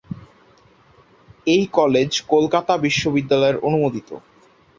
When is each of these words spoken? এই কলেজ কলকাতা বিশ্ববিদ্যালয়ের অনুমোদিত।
এই 1.47 1.63
কলেজ 1.77 2.11
কলকাতা 2.29 2.73
বিশ্ববিদ্যালয়ের 2.77 3.57
অনুমোদিত। 3.59 4.09